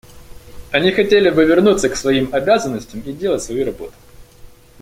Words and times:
Они 0.71 0.89
хотели 0.91 1.29
бы 1.29 1.45
вернуться 1.45 1.87
к 1.87 1.95
своим 1.95 2.33
обязанностям 2.33 3.01
и 3.01 3.13
делать 3.13 3.43
свою 3.43 3.67
работу. 3.67 3.93